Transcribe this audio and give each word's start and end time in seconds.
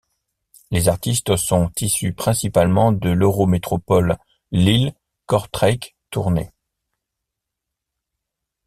Les 0.71 0.87
artistes 0.89 1.35
sont 1.37 1.71
issus 1.79 2.11
principalement 2.11 2.91
de 2.91 3.09
l’Eurométropole 3.11 4.17
Lille-Kortrijk-Tournai. 4.51 6.49